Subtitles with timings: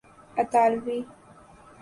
[0.37, 0.99] اطالوی